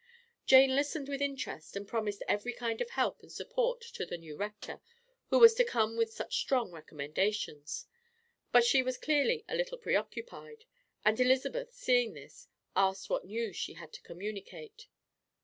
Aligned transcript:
Jane 0.47 0.75
listened 0.75 1.07
with 1.07 1.21
interest 1.21 1.75
and 1.75 1.87
promised 1.87 2.23
every 2.27 2.53
kind 2.53 2.81
of 2.81 2.89
help 2.89 3.21
and 3.21 3.31
support 3.31 3.81
to 3.81 4.03
the 4.03 4.17
new 4.17 4.35
Rector, 4.35 4.81
who 5.29 5.37
was 5.37 5.53
to 5.53 5.63
come 5.63 5.95
with 5.95 6.11
such 6.11 6.37
strong 6.39 6.71
recommendations; 6.71 7.85
but 8.51 8.63
she 8.63 8.81
was 8.81 8.97
clearly 8.97 9.45
a 9.47 9.53
little 9.53 9.77
preoccupied, 9.77 10.65
and 11.05 11.19
Elizabeth, 11.19 11.73
seeing 11.73 12.15
this, 12.15 12.47
asked 12.75 13.11
what 13.11 13.25
news 13.25 13.55
she 13.57 13.73
had 13.73 13.93
to 13.93 14.01
communicate. 14.01 14.87